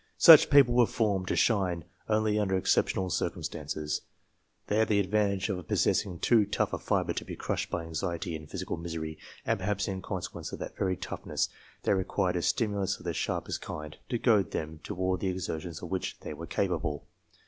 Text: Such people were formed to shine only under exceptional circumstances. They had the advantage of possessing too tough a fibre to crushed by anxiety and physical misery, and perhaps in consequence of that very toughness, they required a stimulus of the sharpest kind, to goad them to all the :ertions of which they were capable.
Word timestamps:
Such 0.17 0.49
people 0.49 0.73
were 0.73 0.87
formed 0.87 1.27
to 1.27 1.35
shine 1.35 1.85
only 2.09 2.39
under 2.39 2.57
exceptional 2.57 3.11
circumstances. 3.11 4.01
They 4.65 4.77
had 4.79 4.87
the 4.87 4.99
advantage 4.99 5.47
of 5.49 5.67
possessing 5.67 6.17
too 6.17 6.43
tough 6.47 6.73
a 6.73 6.79
fibre 6.79 7.13
to 7.13 7.35
crushed 7.35 7.69
by 7.69 7.83
anxiety 7.83 8.35
and 8.35 8.49
physical 8.49 8.77
misery, 8.77 9.19
and 9.45 9.59
perhaps 9.59 9.87
in 9.87 10.01
consequence 10.01 10.51
of 10.51 10.57
that 10.57 10.75
very 10.75 10.97
toughness, 10.97 11.49
they 11.83 11.93
required 11.93 12.35
a 12.35 12.41
stimulus 12.41 12.97
of 12.97 13.03
the 13.05 13.13
sharpest 13.13 13.61
kind, 13.61 13.97
to 14.09 14.17
goad 14.17 14.49
them 14.49 14.79
to 14.85 14.95
all 14.95 15.17
the 15.17 15.31
:ertions 15.31 15.83
of 15.83 15.89
which 15.91 16.19
they 16.21 16.33
were 16.33 16.47
capable. 16.47 17.05